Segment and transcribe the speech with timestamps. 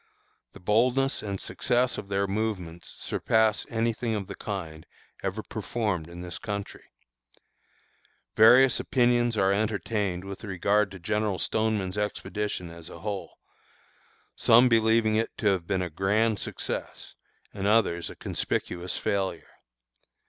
[0.53, 4.87] The boldness and success of their movements surpass any thing of the kind
[5.21, 6.85] ever performed in this country.
[8.35, 13.37] Various opinions are entertained with regard to General Stoneman's expedition as a whole,
[14.35, 17.13] some believing it to have been a grand success,
[17.53, 19.51] and others a conspicuous failure.